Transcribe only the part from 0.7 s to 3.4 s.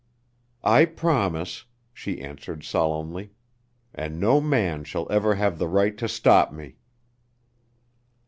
promise," she answered solemnly,